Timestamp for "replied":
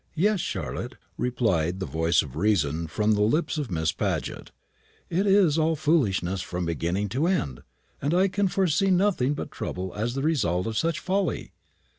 1.15-1.79